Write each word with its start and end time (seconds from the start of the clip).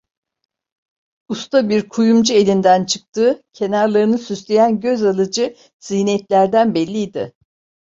Usta 1.29 1.69
bir 1.69 1.89
kuyumcu 1.89 2.33
elinden 2.33 2.85
çıktığı, 2.85 3.43
kenarlarını 3.53 4.17
süsleyen 4.17 4.79
göz 4.79 5.03
alıcı 5.03 5.55
ziynetlerden 5.79 6.75
belliydi. 6.75 7.33